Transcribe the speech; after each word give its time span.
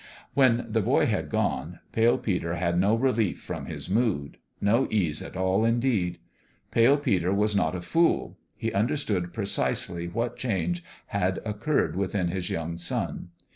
When 0.33 0.65
the 0.67 0.81
boy 0.81 1.05
had 1.05 1.29
gone, 1.29 1.77
Pale 1.91 2.17
Peter 2.17 2.55
had 2.55 2.79
no 2.79 2.95
relief 2.95 3.39
from 3.39 3.67
his 3.67 3.87
mood. 3.87 4.37
No 4.59 4.87
ease 4.89 5.21
at 5.21 5.37
all, 5.37 5.63
indeed 5.63 6.13
1 6.13 6.19
Pale 6.71 6.97
Peter 6.97 7.31
was 7.31 7.55
not 7.55 7.75
a 7.75 7.81
fool. 7.81 8.35
He 8.57 8.73
understood 8.73 9.31
precisely 9.31 10.07
what 10.07 10.37
change 10.37 10.83
had 11.09 11.39
occurred 11.45 11.95
within 11.95 12.29
his 12.29 12.49
young 12.49 12.79
son. 12.79 13.29